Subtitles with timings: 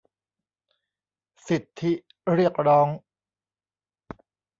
[1.47, 1.91] สิทธิ
[2.33, 2.87] เรียกร้อง